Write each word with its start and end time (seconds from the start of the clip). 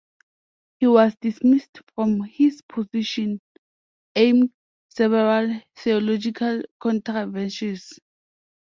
He 0.79 0.87
was 0.87 1.15
dismissed 1.21 1.79
from 1.93 2.23
his 2.23 2.63
position 2.67 3.39
amid 4.15 4.49
several 4.89 5.61
theological 5.75 6.63
controversies. 6.79 7.99